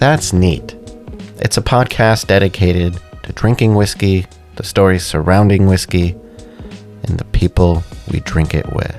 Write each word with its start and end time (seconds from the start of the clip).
That's 0.00 0.32
Neat. 0.32 0.74
It's 1.38 1.56
a 1.58 1.62
podcast 1.62 2.26
dedicated 2.26 2.98
to 3.22 3.32
drinking 3.32 3.74
whiskey, 3.74 4.26
the 4.56 4.64
stories 4.64 5.04
surrounding 5.04 5.66
whiskey, 5.66 6.16
and 7.04 7.18
the 7.18 7.24
people 7.32 7.82
we 8.10 8.20
drink 8.20 8.54
it 8.54 8.66
with. 8.72 8.96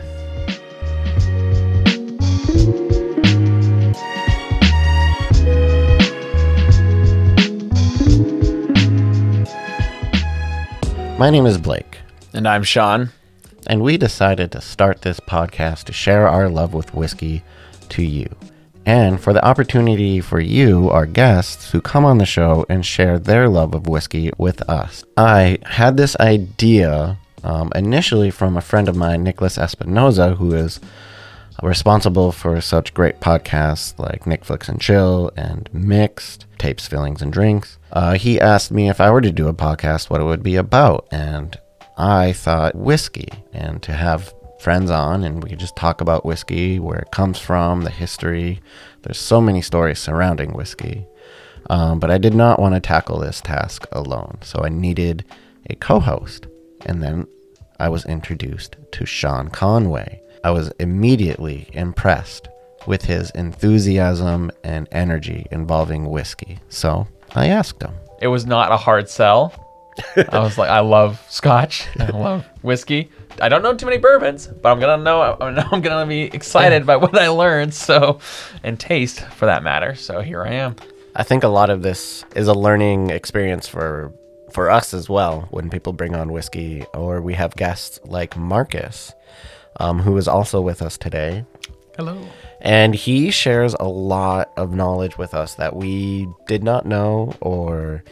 My 11.18 11.30
name 11.30 11.46
is 11.46 11.58
Blake, 11.60 12.00
And 12.34 12.48
I'm 12.48 12.64
Sean. 12.64 13.10
and 13.68 13.82
we 13.84 13.96
decided 13.98 14.52
to 14.52 14.60
start 14.62 15.04
this 15.04 15.20
podcast 15.20 15.84
to 15.84 15.94
share 15.94 16.28
our 16.28 16.50
love 16.50 16.74
with 16.74 16.96
whiskey 16.96 17.44
to 17.90 18.02
you, 18.02 18.28
and 18.86 19.22
for 19.22 19.34
the 19.34 19.46
opportunity 19.46 20.22
for 20.22 20.40
you, 20.40 20.90
our 20.90 21.06
guests, 21.06 21.72
who 21.72 21.82
come 21.82 22.06
on 22.06 22.18
the 22.18 22.26
show 22.26 22.66
and 22.70 22.86
share 22.86 23.20
their 23.20 23.48
love 23.48 23.74
of 23.74 23.88
whiskey 23.88 24.32
with 24.38 24.62
us. 24.70 25.04
I 25.18 25.60
had 25.64 25.98
this 25.98 26.16
idea 26.20 27.18
um, 27.44 27.72
initially 27.76 28.32
from 28.32 28.58
a 28.58 28.62
friend 28.62 28.90
of 28.90 28.96
mine, 28.96 29.24
Nicholas 29.24 29.58
Espinoza, 29.58 30.38
who 30.38 30.54
is 30.54 30.80
responsible 31.62 32.32
for 32.32 32.60
such 32.60 32.94
great 32.94 33.20
podcasts 33.20 33.98
like 34.00 34.44
Flicks 34.44 34.70
and 34.70 34.82
Chill 34.82 35.32
and 35.36 35.70
Mixed, 35.74 36.46
Tapes, 36.58 36.88
Fillings, 36.88 37.22
and 37.22 37.32
Drinks. 37.32 37.78
Uh, 37.92 38.14
he 38.14 38.40
asked 38.40 38.72
me 38.72 38.90
if 38.90 39.00
I 39.00 39.12
were 39.12 39.22
to 39.22 39.32
do 39.32 39.48
a 39.48 39.54
podcast, 39.54 40.10
what 40.10 40.22
it 40.22 40.26
would 40.26 40.44
be 40.44 40.56
about. 40.56 41.08
And 41.12 41.60
I 41.98 42.34
thought 42.34 42.76
whiskey, 42.76 43.30
and 43.54 43.82
to 43.84 43.94
have 43.94 44.34
friends 44.62 44.92
on 44.92 45.24
and 45.24 45.44
we 45.44 45.50
could 45.50 45.60
just 45.60 45.76
talk 45.76 46.02
about 46.02 46.26
whiskey, 46.26 46.80
where 46.80 47.00
it 47.00 47.12
comes 47.12 47.40
from, 47.40 47.82
the 47.82 47.90
history. 47.90 48.62
There's 49.02 49.20
so 49.20 49.42
many 49.42 49.62
stories 49.62 50.00
surrounding 50.00 50.54
whiskey. 50.54 51.06
Um, 51.70 52.00
but 52.00 52.12
I 52.12 52.18
did 52.18 52.34
not 52.34 52.60
want 52.60 52.76
to 52.76 52.80
tackle 52.80 53.20
this 53.20 53.42
task 53.42 53.88
alone. 53.92 54.40
So 54.42 54.62
I 54.64 54.70
needed 54.70 55.26
a 55.70 55.76
co 55.76 56.00
host. 56.00 56.48
And 56.86 57.02
then 57.02 57.28
I 57.80 57.90
was 57.90 58.06
introduced 58.06 58.76
to 58.92 59.06
Sean 59.06 59.50
Conway. 59.50 60.22
I 60.44 60.52
was 60.52 60.72
immediately 60.80 61.70
impressed 61.74 62.48
with 62.88 63.04
his 63.04 63.30
enthusiasm 63.32 64.52
and 64.64 64.88
energy 64.92 65.46
involving 65.52 66.10
whiskey. 66.10 66.60
So 66.70 67.08
I 67.36 67.48
asked 67.48 67.82
him. 67.82 67.94
It 68.22 68.28
was 68.28 68.46
not 68.46 68.72
a 68.72 68.78
hard 68.78 69.10
sell. 69.10 69.71
I 70.18 70.40
was 70.40 70.58
like, 70.58 70.70
I 70.70 70.80
love 70.80 71.24
scotch. 71.30 71.88
I 72.00 72.06
love 72.18 72.46
whiskey. 72.62 73.10
I 73.42 73.50
don't 73.50 73.64
know 73.64 73.76
too 73.76 73.86
many 73.86 73.98
bourbons, 73.98 74.48
but 74.48 74.72
I'm 74.72 74.80
gonna 74.80 75.04
know. 75.04 75.38
I'm 75.40 75.82
gonna 75.82 76.06
be 76.06 76.24
excited 76.24 76.86
by 76.86 76.96
what 76.98 77.18
I 77.18 77.30
learned. 77.30 77.74
So, 77.74 78.20
and 78.64 78.80
taste 78.80 79.22
for 79.22 79.46
that 79.46 79.64
matter. 79.64 79.96
So 79.96 80.22
here 80.22 80.44
I 80.44 80.54
am. 80.54 80.76
I 81.16 81.24
think 81.24 81.44
a 81.44 81.50
lot 81.50 81.70
of 81.70 81.82
this 81.82 82.24
is 82.36 82.48
a 82.48 82.54
learning 82.54 83.10
experience 83.10 83.68
for 83.68 84.14
for 84.52 84.70
us 84.70 84.94
as 84.94 85.10
well 85.10 85.48
when 85.52 85.70
people 85.70 85.94
bring 85.94 86.16
on 86.16 86.32
whiskey 86.32 86.86
or 86.94 87.22
we 87.22 87.34
have 87.34 87.56
guests 87.56 88.00
like 88.04 88.36
Marcus, 88.38 89.14
um, 89.80 90.00
who 90.00 90.18
is 90.18 90.28
also 90.28 90.62
with 90.62 90.82
us 90.82 90.98
today. 90.98 91.46
Hello. 91.96 92.18
And 92.62 92.94
he 92.94 93.32
shares 93.32 93.76
a 93.80 93.88
lot 93.88 94.52
of 94.58 94.74
knowledge 94.74 95.18
with 95.18 95.34
us 95.34 95.56
that 95.56 95.76
we 95.76 96.28
did 96.48 96.64
not 96.64 96.86
know 96.86 97.34
or 97.42 98.04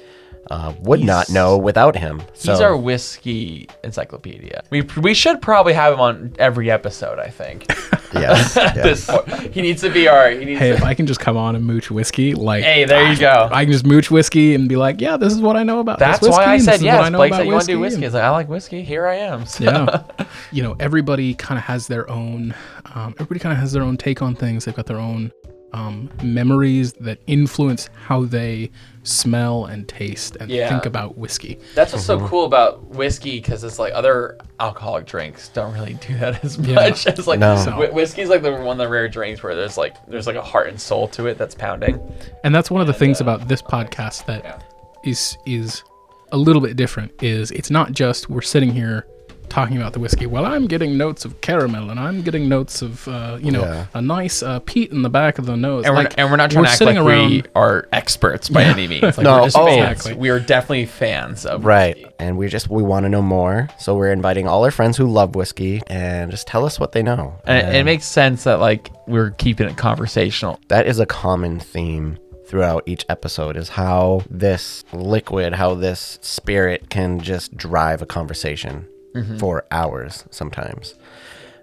uh, 0.49 0.73
would 0.79 1.01
not 1.01 1.29
know 1.29 1.57
without 1.57 1.95
him. 1.95 2.21
So 2.33 2.51
He's 2.51 2.61
our 2.61 2.75
whiskey 2.75 3.67
encyclopedia. 3.83 4.63
We 4.69 4.81
we 4.97 5.13
should 5.13 5.41
probably 5.41 5.73
have 5.73 5.93
him 5.93 5.99
on 5.99 6.35
every 6.39 6.71
episode. 6.71 7.19
I 7.19 7.29
think. 7.29 7.65
yes, 8.13 8.55
yes. 8.57 9.07
this 9.07 9.53
he 9.53 9.61
needs 9.61 9.81
to 9.81 9.89
be 9.89 10.07
our. 10.07 10.29
He 10.29 10.45
needs. 10.45 10.59
Hey, 10.59 10.69
to, 10.69 10.75
if 10.75 10.83
I 10.83 10.93
can 10.93 11.07
just 11.07 11.19
come 11.19 11.37
on 11.37 11.55
and 11.55 11.65
mooch 11.65 11.91
whiskey, 11.91 12.33
like 12.33 12.63
hey, 12.63 12.85
there 12.85 13.11
you 13.11 13.17
go. 13.19 13.49
I 13.51 13.65
can 13.65 13.71
just 13.71 13.85
mooch 13.85 14.09
whiskey 14.09 14.55
and 14.55 14.67
be 14.67 14.75
like, 14.75 15.01
yeah, 15.01 15.17
this 15.17 15.33
is 15.33 15.41
what 15.41 15.55
I 15.55 15.63
know 15.63 15.79
about 15.79 15.99
That's 15.99 16.19
this 16.19 16.29
whiskey. 16.29 16.43
why 16.43 16.53
I 16.53 16.57
said 16.57 16.81
yes. 16.81 17.01
I 17.03 17.09
know 17.09 17.17
Blake 17.17 17.33
said 17.33 17.45
you 17.45 17.51
want 17.51 17.65
to 17.65 17.71
do 17.71 17.79
whiskey," 17.79 17.97
whiskey. 17.97 18.05
He's 18.05 18.13
like, 18.13 18.23
I 18.23 18.29
like 18.31 18.49
whiskey. 18.49 18.83
Here 18.83 19.07
I 19.07 19.15
am. 19.15 19.45
So. 19.45 19.63
yeah 19.63 20.25
you 20.51 20.63
know 20.63 20.75
everybody 20.79 21.33
kind 21.33 21.57
of 21.57 21.65
has 21.65 21.87
their 21.87 22.09
own 22.09 22.53
um, 22.95 23.13
everybody 23.15 23.39
kind 23.39 23.53
of 23.53 23.59
has 23.59 23.71
their 23.71 23.83
own 23.83 23.97
take 23.97 24.21
on 24.21 24.35
things 24.35 24.65
they've 24.65 24.75
got 24.75 24.85
their 24.85 24.99
own 24.99 25.31
um, 25.73 26.09
memories 26.23 26.93
that 26.93 27.19
influence 27.27 27.89
how 28.07 28.25
they 28.25 28.71
smell 29.03 29.65
and 29.65 29.87
taste 29.87 30.35
and 30.39 30.49
Yeah. 30.49 30.69
think 30.69 30.85
about 30.85 31.17
whiskey 31.17 31.59
That's 31.75 31.93
what's 31.93 32.05
Mm-hmm. 32.07 32.23
so 32.25 32.27
cool 32.27 32.45
about 32.45 32.83
whiskey 32.87 33.39
because 33.39 33.63
it's 33.63 33.79
like 33.79 33.93
other 33.93 34.37
alcoholic 34.59 35.05
drinks 35.05 35.49
don't 35.49 35.73
really 35.73 35.93
do 36.07 36.17
that 36.17 36.43
as 36.43 36.57
Yeah. 36.57 36.75
much 36.75 37.07
as 37.07 37.27
like 37.27 37.39
No. 37.39 37.55
whi- 37.55 37.91
whiskey's 37.91 38.29
like 38.29 38.41
the 38.41 38.51
one 38.51 38.67
of 38.73 38.77
the 38.77 38.87
rare 38.89 39.07
drinks 39.07 39.41
where 39.43 39.55
there's 39.55 39.77
like 39.77 39.95
there's 40.07 40.27
like 40.27 40.35
a 40.35 40.41
heart 40.41 40.67
and 40.69 40.79
soul 40.79 41.07
to 41.09 41.27
it 41.27 41.37
that's 41.37 41.55
pounding. 41.55 41.99
and 42.43 42.53
that's 42.53 42.69
one 42.71 42.81
of 42.81 42.87
the 42.87 42.93
things 42.93 43.21
about 43.21 43.47
this 43.47 43.61
podcast 43.61 44.25
that 44.25 44.63
is 45.03 45.37
Yeah. 45.45 45.59
is 45.59 45.83
a 46.31 46.37
little 46.37 46.61
bit 46.61 46.75
different 46.75 47.11
is 47.23 47.49
it's 47.51 47.71
not 47.71 47.91
just 47.91 48.29
we're 48.29 48.41
sitting 48.41 48.71
here 48.71 49.07
talking 49.49 49.77
about 49.77 49.93
the 49.93 49.99
whiskey 49.99 50.25
well 50.25 50.45
i'm 50.45 50.67
getting 50.67 50.97
notes 50.97 51.25
of 51.25 51.41
caramel 51.41 51.89
and 51.89 51.99
i'm 51.99 52.21
getting 52.21 52.47
notes 52.47 52.81
of 52.81 53.07
uh, 53.07 53.37
you 53.41 53.51
know 53.51 53.61
Yeah. 53.61 53.85
a 53.93 54.01
nice 54.01 54.41
uh, 54.43 54.59
peat 54.59 54.91
in 54.91 55.01
the 55.01 55.09
back 55.09 55.39
of 55.39 55.45
the 55.45 55.57
nose 55.57 55.85
And 55.85 55.95
we're, 55.95 56.07
and 56.17 56.29
we're 56.31 56.37
not 56.37 56.51
trying 56.51 56.65
to 56.65 56.69
act 56.71 56.81
like 56.81 56.95
sitting 56.95 57.03
we 57.03 57.43
are 57.55 57.87
experts 57.91 58.47
by 58.49 58.61
Yeah. 58.61 58.71
any 58.71 58.87
means. 58.87 59.03
Like 59.03 59.17
No, 59.23 59.37
we're 59.39 59.45
just 59.45 59.57
oh. 59.57 59.65
fans. 59.65 59.91
Exactly. 59.91 60.19
We 60.19 60.29
are 60.29 60.39
definitely 60.39 60.85
fans 60.85 61.45
of 61.45 61.65
Right. 61.65 61.95
whiskey. 61.97 62.13
And 62.19 62.37
we 62.37 62.47
just 62.47 62.69
we 62.69 62.83
want 62.83 63.03
to 63.05 63.09
know 63.09 63.21
more. 63.21 63.67
So 63.79 63.95
we're 63.95 64.11
inviting 64.11 64.47
all 64.47 64.63
our 64.65 64.71
friends 64.71 64.97
who 64.97 65.07
love 65.07 65.35
whiskey 65.35 65.81
and 65.87 66.29
just 66.31 66.47
tell 66.47 66.65
us 66.65 66.79
what 66.79 66.91
they 66.91 67.01
know. 67.03 67.35
And 67.45 67.67
it, 67.67 67.75
it 67.79 67.83
makes 67.83 68.05
sense 68.05 68.43
that 68.43 68.59
like 68.59 68.91
we're 69.07 69.31
keeping 69.31 69.67
it 69.69 69.77
conversational. 69.77 70.59
that 70.67 70.85
is 70.87 70.99
a 70.99 71.05
common 71.05 71.59
theme 71.59 72.17
throughout 72.45 72.83
each 72.87 73.05
episode 73.09 73.55
is 73.55 73.69
how 73.69 74.21
this 74.29 74.83
liquid, 74.91 75.53
how 75.53 75.75
this 75.75 76.17
spirit 76.21 76.89
can 76.89 77.19
just 77.19 77.55
drive 77.55 78.01
a 78.01 78.05
conversation 78.07 78.87
for 79.37 79.65
hours 79.71 80.25
sometimes. 80.31 80.95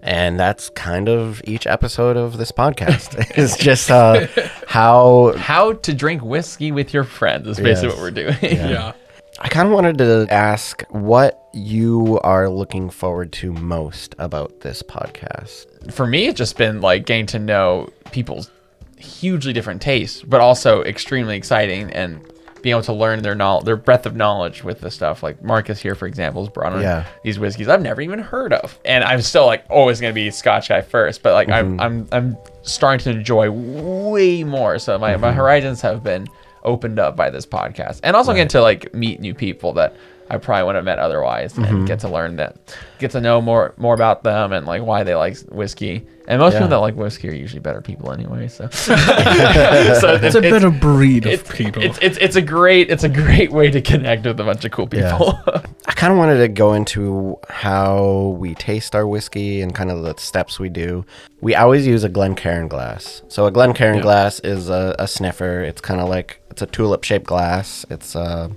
And 0.03 0.39
that's 0.39 0.69
kind 0.71 1.09
of 1.09 1.41
each 1.45 1.67
episode 1.67 2.17
of 2.17 2.37
this 2.39 2.53
podcast. 2.53 3.15
it's 3.37 3.57
just 3.57 3.91
uh, 3.91 4.27
how 4.69 5.33
How 5.37 5.73
to 5.73 5.93
drink 5.95 6.23
whiskey 6.23 6.71
with 6.71 6.95
your 6.95 7.03
friends 7.05 7.49
is 7.49 7.59
basically 7.59 7.89
Yes. 7.89 7.97
what 7.97 8.03
we're 8.03 8.11
doing. 8.11 8.37
yeah 8.71 8.93
I 9.39 9.49
kind 9.49 9.67
of 9.69 9.75
wanted 9.75 9.99
to 9.99 10.27
ask 10.31 10.83
what 10.91 11.49
you 11.53 12.19
are 12.25 12.49
looking 12.49 12.89
forward 12.89 13.33
to 13.35 13.53
most 13.53 14.15
about 14.19 14.61
this 14.61 14.83
podcast. 14.83 15.93
for 15.93 16.07
me, 16.07 16.27
it's 16.29 16.39
just 16.39 16.57
been 16.57 16.81
like 16.81 17.05
getting 17.05 17.27
to 17.27 17.39
know 17.39 17.91
people's 18.13 18.51
hugely 18.97 19.53
different 19.53 19.83
tastes, 19.83 20.23
but 20.23 20.41
also 20.41 20.83
extremely 20.85 21.37
exciting 21.37 21.91
and 21.93 22.21
being 22.67 22.75
able 22.75 22.83
to 22.83 22.93
learn 22.93 23.23
their 23.23 23.37
knowledge, 23.37 23.65
their 23.65 23.77
breadth 23.77 24.07
of 24.07 24.17
knowledge 24.17 24.65
with 24.65 24.81
the 24.81 24.91
stuff. 24.91 25.23
Like 25.23 25.41
Marcus 25.41 25.81
here, 25.81 25.95
for 25.95 26.09
example, 26.09 26.43
has 26.43 26.53
brought 26.53 26.73
on 26.73 26.83
Yeah. 26.83 27.07
these 27.23 27.39
whiskeys 27.39 27.69
I've 27.69 27.81
never 27.81 28.01
even 28.01 28.19
heard 28.19 28.53
of, 28.53 28.77
and 28.85 29.05
I'm 29.05 29.23
still 29.23 29.47
like 29.47 29.65
always 29.71 30.01
gonna 30.01 30.13
be 30.13 30.33
Scotch 30.33 30.69
guy 30.69 30.81
first, 30.81 31.23
but 31.23 31.33
like 31.33 31.49
I'm 31.49 31.79
mm-hmm. 31.79 31.81
I'm 31.81 32.09
I'm 32.11 32.37
starting 32.63 33.05
to 33.05 33.17
enjoy 33.17 33.53
way 33.53 34.43
more. 34.43 34.81
So 34.81 34.99
my 34.99 35.17
my 35.17 35.29
mm-hmm. 35.29 35.37
horizons 35.37 35.81
have 35.83 36.03
been 36.03 36.27
opened 36.65 36.99
up 36.99 37.15
by 37.15 37.31
this 37.31 37.47
podcast, 37.47 38.01
and 38.03 38.17
also 38.17 38.33
getting 38.33 38.49
to 38.49 38.61
like 38.61 38.93
meet 38.93 39.21
new 39.21 39.33
people 39.33 39.73
that. 39.75 39.95
I 40.29 40.39
probably 40.39 40.65
wouldn't 40.65 40.77
have 40.77 40.85
met 40.85 40.99
otherwise, 40.99 41.57
and 41.57 41.87
get 41.87 42.01
to 42.01 42.09
learn 42.09 42.37
that, 42.37 42.57
get 42.99 43.13
to 43.13 43.21
know 43.21 43.41
more 43.41 43.75
more 43.77 43.95
about 43.95 44.23
them 44.25 44.53
and 44.53 44.67
like 44.67 44.83
why 44.83 45.03
they 45.05 45.15
like 45.15 45.39
whiskey. 45.51 46.07
And 46.29 46.41
most 46.41 46.55
Yeah. 46.55 46.59
people 46.61 46.71
that 46.71 46.77
like 46.79 46.97
whiskey 46.97 47.29
are 47.29 47.35
usually 47.35 47.61
better 47.61 47.81
people 47.81 48.11
anyway. 48.11 48.49
So, 48.49 48.69
so 48.71 50.15
it's 50.21 50.35
a 50.35 50.41
better 50.41 50.71
breed 50.71 51.25
of 51.27 51.33
it's, 51.33 51.53
people 51.57 51.83
It's, 51.83 51.99
it's 52.03 52.19
it's 52.19 52.35
a 52.37 52.43
great 52.43 52.91
it's 52.91 53.05
a 53.05 53.09
great 53.09 53.53
way 53.53 53.71
to 53.71 53.81
connect 53.81 54.25
with 54.27 54.41
a 54.41 54.45
bunch 54.45 54.65
of 54.65 54.73
cool 54.73 54.89
people. 54.89 55.39
I 55.87 55.93
kind 55.93 56.13
of 56.13 56.19
wanted 56.19 56.39
to 56.39 56.49
go 56.49 56.73
into 56.75 57.39
how 57.49 58.37
we 58.41 58.55
taste 58.57 58.95
our 58.97 59.07
whiskey 59.07 59.61
and 59.63 59.75
kind 59.75 59.91
of 59.91 60.03
the 60.03 60.15
steps 60.19 60.59
we 60.59 60.69
do. 60.69 61.05
We 61.41 61.55
always 61.55 61.87
use 61.87 62.03
a 62.03 62.09
Glencairn 62.09 62.67
glass. 62.69 63.23
So 63.29 63.47
a 63.47 63.53
Glencairn 63.53 63.97
Yeah. 63.97 64.03
glass 64.03 64.41
is 64.41 64.69
a, 64.69 64.97
a 64.99 65.07
snifter. 65.07 65.63
It's 65.63 65.81
kind 65.81 66.01
of 66.01 66.09
like 66.09 66.41
it's 66.51 66.63
a 66.63 66.67
tulip 66.67 67.05
shaped 67.05 67.27
glass. 67.27 67.87
It's 67.91 68.17
uh 68.17 68.49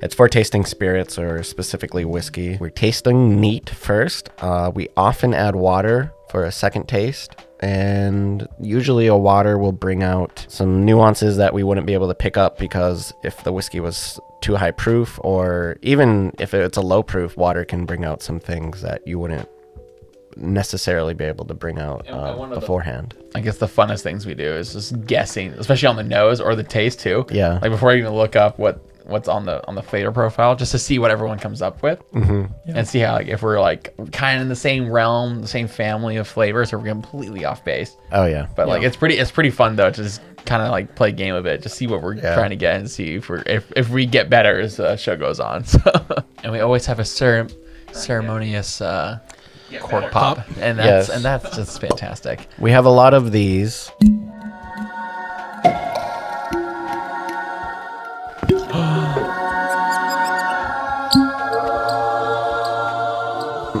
it's 0.00 0.14
for 0.14 0.28
tasting 0.28 0.64
spirits 0.64 1.18
or 1.18 1.42
specifically 1.42 2.04
whiskey. 2.04 2.56
We're 2.60 2.70
tasting 2.70 3.40
neat 3.40 3.70
first. 3.70 4.30
Uh, 4.38 4.70
we 4.74 4.88
often 4.96 5.34
add 5.34 5.56
water 5.56 6.12
for 6.30 6.44
a 6.44 6.52
second 6.52 6.88
taste. 6.88 7.34
And 7.60 8.46
usually, 8.60 9.08
a 9.08 9.16
water 9.16 9.58
will 9.58 9.72
bring 9.72 10.04
out 10.04 10.46
some 10.48 10.84
nuances 10.84 11.38
that 11.38 11.52
we 11.52 11.64
wouldn't 11.64 11.88
be 11.88 11.94
able 11.94 12.06
to 12.06 12.14
pick 12.14 12.36
up 12.36 12.56
because 12.56 13.12
if 13.24 13.42
the 13.42 13.52
whiskey 13.52 13.80
was 13.80 14.20
too 14.40 14.54
high 14.54 14.70
proof, 14.70 15.18
or 15.24 15.76
even 15.82 16.32
if 16.38 16.54
it's 16.54 16.78
a 16.78 16.80
low 16.80 17.02
proof, 17.02 17.36
water 17.36 17.64
can 17.64 17.84
bring 17.84 18.04
out 18.04 18.22
some 18.22 18.38
things 18.38 18.82
that 18.82 19.04
you 19.08 19.18
wouldn't 19.18 19.48
necessarily 20.36 21.14
be 21.14 21.24
able 21.24 21.44
to 21.46 21.54
bring 21.54 21.80
out 21.80 22.08
uh, 22.08 22.26
and 22.30 22.38
one 22.38 22.48
of 22.50 22.54
the- 22.54 22.60
beforehand. 22.60 23.16
I 23.34 23.40
guess 23.40 23.58
the 23.58 23.66
funnest 23.66 24.02
things 24.02 24.24
we 24.24 24.34
do 24.34 24.44
is 24.44 24.72
just 24.72 25.04
guessing, 25.06 25.52
especially 25.54 25.88
on 25.88 25.96
the 25.96 26.04
nose 26.04 26.40
or 26.40 26.54
the 26.54 26.62
taste 26.62 27.00
too. 27.00 27.26
Yeah. 27.30 27.58
Like 27.60 27.72
before 27.72 27.92
you 27.92 27.98
even 28.00 28.14
look 28.14 28.36
up 28.36 28.58
what 28.58 28.87
what's 29.08 29.28
on 29.28 29.44
the 29.46 29.66
on 29.66 29.74
the 29.74 29.82
flavor 29.82 30.12
profile 30.12 30.54
just 30.54 30.70
to 30.72 30.78
see 30.78 30.98
what 30.98 31.10
everyone 31.10 31.38
comes 31.38 31.62
up 31.62 31.82
with 31.82 32.00
and 32.12 32.86
see 32.86 33.00
how 33.00 33.14
like 33.14 33.26
if 33.28 33.42
we're 33.42 33.60
like 33.60 33.94
kind 34.12 34.36
of 34.36 34.42
in 34.42 34.48
the 34.48 34.56
same 34.56 34.90
realm, 34.90 35.40
the 35.40 35.48
same 35.48 35.66
family 35.66 36.16
of 36.16 36.28
flavors, 36.28 36.72
or 36.72 36.78
we're 36.78 36.86
completely 36.88 37.44
off 37.44 37.64
base. 37.64 37.96
Oh 38.12 38.26
yeah. 38.26 38.46
But 38.54 38.68
like 38.68 38.82
it's 38.82 38.96
pretty 38.96 39.16
it's 39.18 39.30
pretty 39.30 39.50
fun 39.50 39.76
though 39.76 39.90
to 39.90 40.02
just 40.02 40.20
kind 40.46 40.62
of 40.62 40.70
like 40.70 40.94
play 40.94 41.10
game 41.12 41.34
of 41.34 41.46
it, 41.46 41.62
just 41.62 41.76
see 41.76 41.86
what 41.86 42.02
we're 42.02 42.14
Yeah. 42.14 42.34
trying 42.34 42.50
to 42.50 42.56
get 42.56 42.76
and 42.76 42.90
see 42.90 43.14
if 43.16 43.28
we're 43.28 43.42
if, 43.46 43.70
if 43.76 43.88
we 43.90 44.06
get 44.06 44.30
better 44.30 44.60
as 44.60 44.76
the 44.76 44.96
show 44.96 45.16
goes 45.16 45.40
on. 45.40 45.64
So 45.78 45.80
and 46.44 46.52
we 46.52 46.60
always 46.60 46.86
have 46.86 46.98
a 47.00 47.04
cere- 47.04 47.48
ceremonious 47.92 48.80
uh, 48.80 49.18
cork 49.80 50.10
pop, 50.10 50.38
and 50.60 50.78
that's 50.78 51.08
Yes. 51.08 51.16
and 51.16 51.24
that's 51.24 51.56
just 51.56 51.80
fantastic. 51.80 52.46
We 52.58 52.70
have 52.70 52.84
a 52.86 52.90
lot 52.90 53.12
of 53.14 53.32
these. 53.32 53.90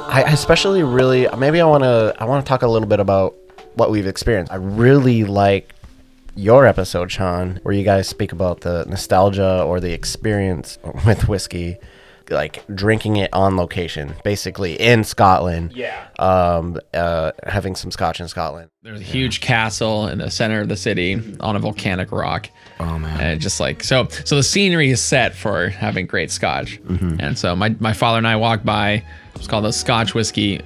I 0.08 0.22
especially 0.22 0.82
really 0.82 1.28
maybe 1.36 1.60
I 1.60 1.66
want 1.66 1.84
to 1.84 2.14
I 2.18 2.24
want 2.24 2.44
to 2.44 2.48
talk 2.48 2.62
a 2.62 2.68
little 2.68 2.88
bit 2.88 3.00
about 3.00 3.34
what 3.74 3.90
we've 3.90 4.06
experienced. 4.06 4.50
I 4.50 4.56
really 4.56 5.24
like 5.24 5.74
your 6.34 6.66
episode, 6.66 7.10
Sean, 7.10 7.58
where 7.62 7.74
you 7.74 7.84
guys 7.84 8.08
speak 8.08 8.32
about 8.32 8.60
the 8.60 8.84
nostalgia 8.86 9.62
or 9.62 9.80
the 9.80 9.92
experience 9.92 10.78
with 11.06 11.28
whiskey, 11.28 11.78
like 12.30 12.64
drinking 12.74 13.16
it 13.16 13.32
on 13.32 13.56
location, 13.56 14.14
basically 14.24 14.74
in 14.74 15.04
Scotland. 15.04 15.72
Yeah. 15.74 16.06
Um, 16.18 16.78
uh, 16.94 17.32
having 17.46 17.74
some 17.74 17.90
scotch 17.90 18.20
in 18.20 18.28
Scotland. 18.28 18.70
There's 18.82 19.00
a 19.00 19.04
huge 19.04 19.40
castle 19.40 20.06
in 20.08 20.18
the 20.18 20.30
center 20.30 20.60
of 20.60 20.68
the 20.68 20.76
city 20.76 21.20
on 21.40 21.56
a 21.56 21.58
volcanic 21.58 22.12
rock. 22.12 22.48
Oh 22.80 22.98
man. 22.98 23.20
And 23.20 23.40
just 23.40 23.58
like 23.60 23.82
so, 23.82 24.06
so 24.24 24.36
the 24.36 24.42
scenery 24.42 24.90
is 24.90 25.02
set 25.02 25.34
for 25.34 25.68
having 25.68 26.06
great 26.06 26.30
scotch. 26.30 26.80
And 26.88 27.36
so 27.36 27.54
my 27.56 27.74
my 27.80 27.92
father 27.92 28.18
and 28.18 28.26
I 28.26 28.36
walked 28.36 28.64
by. 28.64 29.04
It 29.38 29.42
was 29.42 29.46
called 29.46 29.64
the 29.64 29.72
Scotch 29.72 30.14
Whiskey 30.14 30.60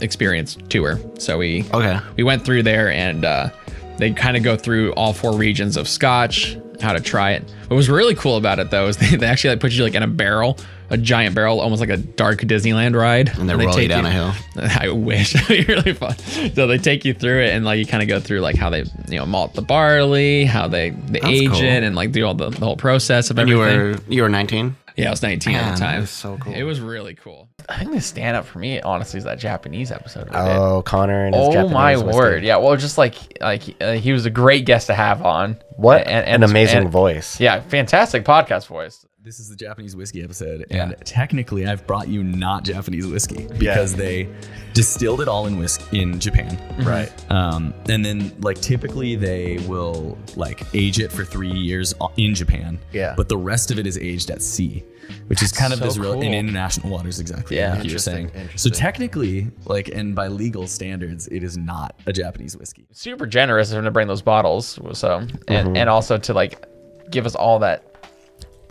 Experience 0.00 0.56
Tour. 0.68 1.00
So 1.18 1.38
we 1.38 1.64
Okay. 1.72 1.98
we 2.16 2.24
went 2.24 2.44
through 2.44 2.64
there 2.64 2.90
and 2.92 3.24
uh, 3.24 3.50
they 3.98 4.12
kind 4.12 4.36
of 4.36 4.42
go 4.42 4.56
through 4.56 4.92
all 4.94 5.12
four 5.12 5.34
regions 5.36 5.76
of 5.76 5.88
Scotch, 5.88 6.56
how 6.80 6.92
to 6.92 7.00
try 7.00 7.32
it. 7.32 7.42
What 7.68 7.76
was 7.76 7.88
really 7.88 8.14
cool 8.14 8.36
about 8.36 8.58
it 8.58 8.70
though 8.70 8.86
is 8.88 8.96
they, 8.98 9.16
they 9.16 9.26
actually 9.26 9.50
like 9.50 9.60
put 9.60 9.72
you 9.72 9.82
like 9.84 9.94
in 9.94 10.02
a 10.02 10.06
barrel, 10.08 10.58
a 10.90 10.96
giant 10.96 11.34
barrel, 11.34 11.60
almost 11.60 11.80
like 11.80 11.90
a 11.90 11.96
dark 11.96 12.38
Disneyland 12.40 12.94
ride. 12.96 13.28
And 13.38 13.48
they 13.48 13.54
roll 13.54 13.78
you 13.78 13.88
down 13.88 14.04
a 14.06 14.10
hill. 14.10 14.32
I 14.56 14.88
wish 14.90 15.34
it'd 15.50 15.66
be 15.66 15.72
really 15.72 15.92
fun. 15.94 16.16
So 16.54 16.66
they 16.66 16.78
take 16.78 17.04
you 17.04 17.14
through 17.14 17.42
it 17.42 17.50
and 17.54 17.64
like 17.64 17.78
you 17.78 17.86
kind 17.86 18.02
of 18.02 18.08
go 18.08 18.18
through 18.20 18.40
like 18.40 18.56
how 18.56 18.70
they 18.70 18.84
you 19.08 19.18
know 19.18 19.26
malt 19.26 19.54
the 19.54 19.62
barley, 19.62 20.44
how 20.44 20.66
they 20.68 20.90
they 20.90 21.20
age 21.24 21.50
cool. 21.50 21.60
it, 21.62 21.82
and 21.84 21.94
like 21.96 22.12
do 22.12 22.24
all 22.24 22.34
the, 22.34 22.50
the 22.50 22.64
whole 22.64 22.76
process 22.76 23.30
of 23.30 23.38
And 23.38 23.48
you 23.48 23.62
everything. 23.64 24.04
were 24.06 24.12
you 24.14 24.22
were 24.22 24.28
19. 24.28 24.76
Yeah, 24.98 25.08
I 25.08 25.10
was 25.10 25.22
19 25.22 25.54
at 25.54 25.74
the 25.74 25.80
time. 25.80 25.94
that 25.94 26.00
was 26.00 26.10
so 26.10 26.36
cool. 26.38 26.52
It 26.54 26.62
was 26.64 26.80
really 26.80 27.14
cool. 27.14 27.48
I 27.68 27.78
think 27.78 27.92
the 27.92 28.00
stand 28.00 28.36
up 28.36 28.46
for 28.46 28.58
me, 28.58 28.80
honestly, 28.80 29.18
is 29.18 29.24
that 29.24 29.38
Japanese 29.38 29.90
episode. 29.92 30.24
we 30.24 30.30
did. 30.30 30.36
Oh, 30.38 30.82
Connor 30.82 31.26
and 31.26 31.34
his 31.34 31.44
Oh 31.48 31.52
Japanese 31.52 31.72
my 31.74 31.96
whiskey. 31.96 32.16
word! 32.18 32.42
Yeah, 32.44 32.56
well, 32.56 32.76
just 32.76 32.98
like 32.98 33.14
like 33.40 33.62
uh, 33.80 33.92
he 33.92 34.12
was 34.12 34.26
a 34.26 34.30
great 34.30 34.64
guest 34.66 34.86
to 34.88 34.94
have 34.94 35.22
on. 35.22 35.56
What 35.76 36.00
And- 36.06 36.10
an 36.10 36.24
and- 36.24 36.44
amazing 36.44 36.78
and- 36.82 36.90
voice. 36.90 37.38
Yeah, 37.40 37.60
fantastic 37.60 38.24
podcast 38.24 38.66
voice. 38.66 39.04
This 39.28 39.40
is 39.40 39.50
the 39.50 39.56
Japanese 39.56 39.94
whiskey 39.94 40.22
episode, 40.22 40.64
Yeah. 40.70 40.84
and 40.84 40.96
technically, 41.04 41.66
I've 41.66 41.86
brought 41.86 42.08
you 42.08 42.24
not 42.24 42.64
Japanese 42.64 43.06
whiskey 43.06 43.46
because 43.58 43.94
they 43.94 44.26
distilled 44.72 45.20
it 45.20 45.28
all 45.28 45.44
in 45.44 45.58
whiskey 45.58 46.00
in 46.00 46.18
Japan, 46.18 46.56
Right. 46.78 47.12
um, 47.30 47.74
and 47.90 48.02
then 48.02 48.32
like 48.40 48.58
typically 48.62 49.16
they 49.16 49.58
will 49.68 50.16
like 50.34 50.62
age 50.72 50.98
it 50.98 51.12
for 51.12 51.26
three 51.26 51.52
years 51.52 51.92
in 52.16 52.34
Japan, 52.34 52.78
Yeah. 52.94 53.12
but 53.18 53.28
the 53.28 53.36
rest 53.36 53.70
of 53.70 53.78
it 53.78 53.86
is 53.86 53.98
aged 53.98 54.30
at 54.30 54.40
sea, 54.40 54.82
which 55.26 55.42
is 55.42 55.52
kind 55.52 55.74
of 55.74 55.80
so 55.80 55.84
this 55.84 55.98
real 55.98 56.22
in 56.22 56.32
international 56.32 56.88
waters, 56.88 57.20
exactly 57.20 57.58
Yeah. 57.58 57.74
like 57.74 57.84
you 57.84 57.92
were 57.92 57.98
saying. 57.98 58.30
So 58.56 58.70
technically, 58.70 59.48
like, 59.66 59.88
and 59.88 60.14
by 60.14 60.28
legal 60.28 60.66
standards, 60.66 61.26
it 61.26 61.44
is 61.44 61.58
not 61.58 62.00
a 62.06 62.14
Japanese 62.14 62.56
whiskey. 62.56 62.86
Super 62.92 63.26
generous 63.26 63.72
of 63.72 63.76
him 63.76 63.84
to 63.84 63.90
bring 63.90 64.08
those 64.08 64.22
bottles. 64.22 64.78
So 64.94 65.18
and 65.18 65.30
Mm-hmm. 65.68 65.76
and 65.76 65.90
also 65.90 66.16
to 66.16 66.32
like 66.32 66.64
give 67.10 67.26
us 67.26 67.34
all 67.34 67.58
that 67.58 67.87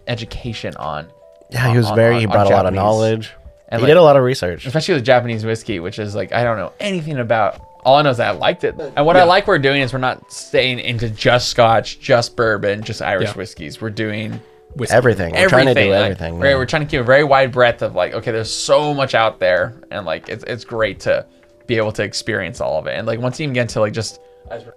education 0.07 0.75
on. 0.77 1.07
Yeah, 1.49 1.71
he 1.71 1.77
was 1.77 1.87
on- 1.87 1.95
very. 1.95 2.15
on- 2.15 2.19
he 2.21 2.25
on 2.27 2.31
brought 2.31 2.47
a 2.47 2.49
lot 2.49 2.65
of 2.65 2.73
Japanese. 2.73 2.75
knowledge. 2.75 3.33
And 3.69 3.79
he 3.79 3.83
like- 3.83 3.89
did 3.91 3.97
a 3.97 4.01
lot 4.01 4.15
of 4.15 4.23
research. 4.23 4.65
especially 4.65 4.93
with 4.95 5.03
Japanese 5.05 5.45
whiskey, 5.45 5.79
which 5.79 5.99
is 5.99 6.15
like 6.15 6.31
I 6.33 6.43
don't 6.43 6.57
know 6.57 6.71
anything 6.79 7.17
about. 7.19 7.59
All 7.83 7.95
I 7.95 8.01
know 8.01 8.09
is 8.09 8.17
that 8.17 8.27
I 8.27 8.31
liked 8.31 8.63
it, 8.65 8.75
and 8.97 9.05
what 9.05 9.15
I 9.15 9.23
like 9.23 9.47
we're 9.47 9.59
doing 9.59 9.81
is 9.81 9.93
we're 9.93 9.99
not 9.99 10.29
staying 10.31 10.79
into 10.79 11.09
just 11.09 11.47
Scotch, 11.49 11.99
just 12.01 12.35
bourbon, 12.35 12.81
just 12.83 13.01
Irish 13.01 13.29
Yeah. 13.29 13.33
whiskeys. 13.35 13.79
We're 13.81 13.91
doing 13.91 14.41
Everything. 14.89 15.31
We're 15.31 15.37
everything. 15.37 15.49
trying 15.49 15.65
to 15.67 15.73
do 15.73 15.89
like, 15.91 15.99
everything. 16.03 16.39
right, 16.39 16.49
yeah. 16.49 16.55
we're 16.57 16.65
trying 16.65 16.81
to 16.83 16.87
keep 16.91 16.99
a 16.99 17.03
very 17.03 17.23
wide 17.23 17.51
breadth 17.51 17.81
of 17.81 17.95
like, 17.95 18.13
okay, 18.13 18.31
there's 18.31 18.53
so 18.53 18.93
much 18.93 19.15
out 19.15 19.39
there, 19.39 19.73
and 19.89 20.05
like 20.05 20.27
it's 20.29 20.43
it's 20.43 20.65
great 20.65 20.99
to 21.01 21.25
be 21.65 21.77
able 21.77 21.91
to 21.93 22.03
experience 22.03 22.59
all 22.61 22.77
of 22.77 22.87
it. 22.87 22.93
And 22.97 23.07
like 23.07 23.19
once 23.19 23.39
you 23.39 23.43
even 23.45 23.53
get 23.53 23.61
into 23.63 23.79
like 23.79 23.93
just 23.93 24.19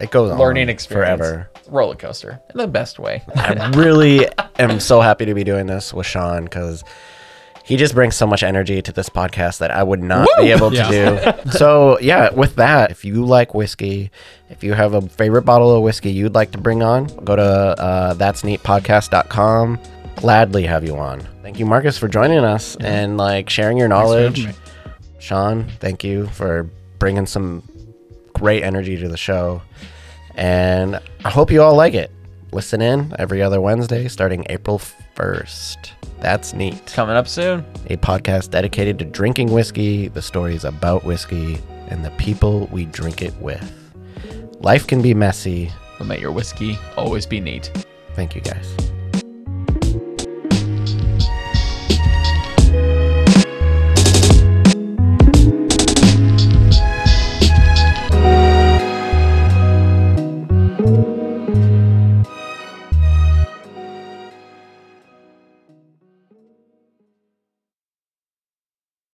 It 0.00 0.10
goes 0.10 0.30
on 0.30 0.38
learning 0.38 0.68
experience, 0.68 1.18
forever. 1.20 1.50
roller 1.68 1.94
coaster 1.94 2.40
in 2.50 2.58
the 2.58 2.66
best 2.66 2.98
way. 2.98 3.22
I 3.34 3.70
really 3.70 4.26
am 4.58 4.80
so 4.80 5.00
happy 5.00 5.24
to 5.26 5.34
be 5.34 5.44
doing 5.44 5.66
this 5.66 5.92
with 5.94 6.06
Sean 6.06 6.44
because 6.44 6.82
he 7.64 7.76
just 7.76 7.94
brings 7.94 8.16
so 8.16 8.26
much 8.26 8.42
energy 8.42 8.82
to 8.82 8.90
this 8.92 9.08
podcast 9.08 9.58
that 9.58 9.70
I 9.70 9.82
would 9.82 10.02
not 10.02 10.28
be 10.38 10.50
able 10.50 10.70
to 10.72 10.82
do. 11.44 11.50
So 11.52 11.98
yeah, 12.00 12.32
with 12.32 12.56
that, 12.56 12.90
if 12.90 13.04
you 13.04 13.24
like 13.24 13.54
whiskey, 13.54 14.10
if 14.48 14.64
you 14.64 14.72
have 14.74 14.94
a 14.94 15.02
favorite 15.02 15.42
bottle 15.42 15.74
of 15.76 15.82
whiskey 15.82 16.10
you'd 16.10 16.34
like 16.34 16.50
to 16.52 16.58
bring 16.58 16.82
on, 16.82 17.06
go 17.24 17.36
to 17.36 17.42
uh, 17.42 18.14
that's 18.14 18.42
neatpodcast.com. 18.42 19.78
Gladly 20.16 20.64
have 20.64 20.84
you 20.84 20.96
on. 20.96 21.20
Thank 21.42 21.58
you, 21.58 21.66
Marcus, 21.66 21.96
for 21.96 22.08
joining 22.08 22.38
us 22.38 22.76
and 22.76 23.16
like 23.16 23.48
sharing 23.48 23.76
your 23.78 23.88
Thanks 23.88 24.10
for 24.10 24.18
having 24.20 24.42
knowledge. 24.44 24.56
Sean, 25.18 25.64
thank 25.80 26.02
you 26.02 26.26
for 26.28 26.68
bringing 26.98 27.26
some 27.26 27.62
great 28.40 28.62
energy 28.62 28.96
to 28.96 29.06
the 29.06 29.18
show. 29.18 29.60
And 30.34 30.98
I 31.24 31.30
hope 31.30 31.52
you 31.52 31.62
all 31.62 31.76
like 31.76 31.92
it. 31.92 32.10
Listen 32.52 32.80
in 32.80 33.14
every 33.18 33.42
other 33.42 33.60
Wednesday 33.60 34.08
starting 34.08 34.46
April 34.48 34.78
1st. 34.78 35.90
That's 36.20 36.54
neat. 36.54 36.86
Coming 36.86 37.16
up 37.16 37.28
soon. 37.28 37.64
A 37.88 37.98
podcast 37.98 38.50
dedicated 38.50 38.98
to 38.98 39.04
drinking 39.04 39.52
whiskey, 39.52 40.08
the 40.08 40.22
stories 40.22 40.64
about 40.64 41.04
whiskey, 41.04 41.58
and 41.88 42.02
the 42.02 42.10
people 42.12 42.66
we 42.72 42.86
drink 42.86 43.20
it 43.20 43.36
with. 43.36 43.62
Life 44.60 44.86
can 44.86 45.02
be 45.02 45.12
messy. 45.12 45.70
But 45.98 46.06
may 46.06 46.18
your 46.18 46.32
whiskey 46.32 46.78
always 46.96 47.26
be 47.26 47.40
neat. 47.40 47.70
Thank 48.14 48.34
you 48.34 48.40
guys. 48.40 48.74